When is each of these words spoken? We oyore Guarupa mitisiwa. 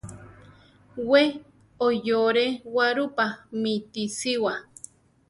We 1.09 1.21
oyore 1.85 2.45
Guarupa 2.73 3.25
mitisiwa. 3.61 4.53